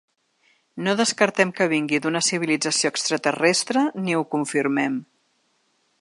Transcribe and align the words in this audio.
No 0.87 0.95
descartem 1.01 1.51
que 1.59 1.67
vingui 1.73 1.99
d’una 2.05 2.23
civilització 2.29 2.93
extraterrestre 2.95 3.87
ni 4.07 4.17
ho 4.23 4.27
confirmem. 4.35 5.01